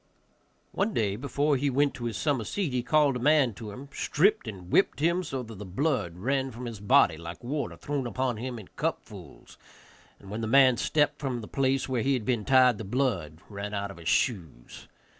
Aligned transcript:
One 0.71 0.95
day, 0.95 1.15
before 1.15 1.57
he 1.57 1.69
went 1.69 1.93
to 1.93 2.05
his 2.05 2.17
summer 2.17 2.43
seat, 2.43 2.73
he 2.73 2.81
called 2.81 3.17
a 3.17 3.19
man 3.19 3.53
to 3.53 3.69
him, 3.69 3.87
stripped 3.93 4.47
and 4.47 4.71
whipped 4.71 4.99
him 4.99 5.21
so 5.23 5.43
that 5.43 5.53
the 5.59 5.63
blood 5.63 6.17
ran 6.17 6.49
from 6.49 6.65
his 6.65 6.79
body 6.79 7.17
like 7.17 7.43
water 7.43 7.75
thrown 7.77 8.07
upon 8.07 8.37
him 8.37 8.57
in 8.57 8.69
cupfuls, 8.69 9.59
and 10.19 10.31
when 10.31 10.41
the 10.41 10.47
man 10.47 10.77
stepped 10.77 11.19
from 11.19 11.41
the 11.41 11.47
place 11.47 11.87
where 11.87 12.01
he 12.01 12.13
had 12.15 12.25
been 12.25 12.45
tied, 12.45 12.79
the 12.79 12.83
blood 12.83 13.41
ran 13.47 13.75
out 13.75 13.91
of 13.91 13.97
his 13.97 14.09
shoes. 14.09 14.87